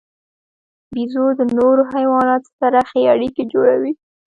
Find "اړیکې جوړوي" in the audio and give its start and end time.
3.13-3.91